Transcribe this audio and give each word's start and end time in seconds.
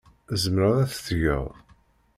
Tzemreḍ 0.29 0.77
ad 0.83 0.89
t-tgeḍ. 0.91 1.45